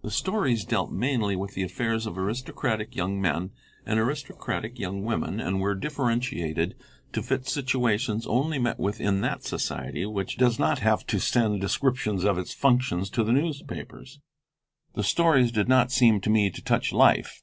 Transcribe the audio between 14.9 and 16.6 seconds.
The stories did not seem to me